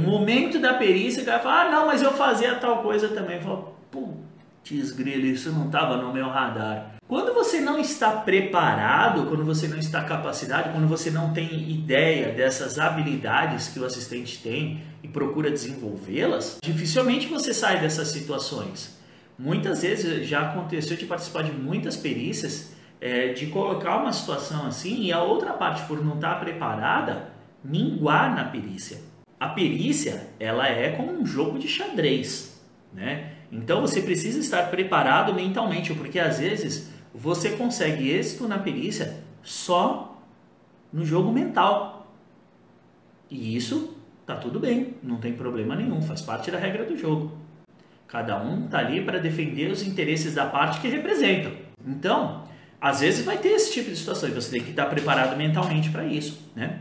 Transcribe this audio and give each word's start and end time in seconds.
momento 0.00 0.58
da 0.58 0.74
perícia, 0.74 1.22
o 1.22 1.26
cara 1.26 1.38
fala, 1.40 1.62
ah, 1.62 1.70
não, 1.70 1.86
mas 1.86 2.02
eu 2.02 2.12
fazia 2.12 2.54
tal 2.56 2.82
coisa 2.82 3.08
também. 3.08 3.40
Fala, 3.40 3.72
putz, 3.90 4.92
grilo, 4.92 5.26
isso 5.26 5.50
não 5.52 5.66
estava 5.66 5.96
no 5.96 6.12
meu 6.12 6.28
radar. 6.28 6.96
Quando 7.10 7.34
você 7.34 7.60
não 7.60 7.76
está 7.76 8.12
preparado, 8.12 9.26
quando 9.26 9.44
você 9.44 9.66
não 9.66 9.78
está 9.78 10.04
capacitado, 10.04 10.70
quando 10.70 10.86
você 10.86 11.10
não 11.10 11.32
tem 11.32 11.68
ideia 11.68 12.32
dessas 12.32 12.78
habilidades 12.78 13.66
que 13.66 13.80
o 13.80 13.84
assistente 13.84 14.40
tem 14.40 14.80
e 15.02 15.08
procura 15.08 15.50
desenvolvê-las, 15.50 16.58
dificilmente 16.62 17.26
você 17.26 17.52
sai 17.52 17.80
dessas 17.80 18.08
situações. 18.08 18.96
Muitas 19.36 19.82
vezes 19.82 20.28
já 20.28 20.50
aconteceu 20.50 20.96
de 20.96 21.04
participar 21.04 21.42
de 21.42 21.50
muitas 21.50 21.96
perícias, 21.96 22.74
é, 23.00 23.32
de 23.32 23.46
colocar 23.46 23.96
uma 23.96 24.12
situação 24.12 24.66
assim 24.66 25.02
e 25.02 25.12
a 25.12 25.20
outra 25.20 25.52
parte, 25.54 25.82
por 25.88 26.04
não 26.04 26.14
estar 26.14 26.38
preparada, 26.38 27.30
minguar 27.64 28.32
na 28.34 28.44
perícia. 28.44 28.98
A 29.40 29.48
perícia, 29.48 30.28
ela 30.38 30.68
é 30.68 30.90
como 30.90 31.10
um 31.10 31.24
jogo 31.24 31.58
de 31.58 31.66
xadrez, 31.66 32.62
né? 32.92 33.32
Então 33.50 33.80
você 33.80 34.02
precisa 34.02 34.38
estar 34.38 34.70
preparado 34.70 35.32
mentalmente, 35.32 35.94
porque 35.94 36.18
às 36.18 36.38
vezes 36.38 36.90
você 37.14 37.52
consegue 37.52 38.10
êxito 38.10 38.46
na 38.46 38.58
perícia 38.58 39.24
só 39.42 40.22
no 40.92 41.06
jogo 41.06 41.32
mental. 41.32 42.14
E 43.30 43.56
isso 43.56 43.96
tá 44.26 44.36
tudo 44.36 44.60
bem, 44.60 44.94
não 45.02 45.16
tem 45.16 45.32
problema 45.32 45.74
nenhum, 45.74 46.02
faz 46.02 46.20
parte 46.20 46.50
da 46.50 46.58
regra 46.58 46.84
do 46.84 46.96
jogo. 46.96 47.32
Cada 48.06 48.36
um 48.42 48.68
tá 48.68 48.78
ali 48.78 49.02
para 49.02 49.18
defender 49.18 49.70
os 49.70 49.82
interesses 49.82 50.34
da 50.34 50.44
parte 50.44 50.80
que 50.80 50.88
representam. 50.88 51.52
Então, 51.86 52.44
às 52.78 53.00
vezes 53.00 53.24
vai 53.24 53.38
ter 53.38 53.50
esse 53.50 53.72
tipo 53.72 53.88
de 53.88 53.96
situação 53.96 54.28
e 54.28 54.32
você 54.32 54.50
tem 54.50 54.62
que 54.62 54.70
estar 54.70 54.86
preparado 54.86 55.36
mentalmente 55.36 55.90
para 55.90 56.04
isso, 56.04 56.50
né? 56.54 56.80